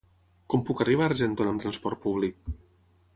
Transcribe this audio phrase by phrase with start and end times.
[0.53, 2.53] Com puc arribar a Argentona amb trasport públic?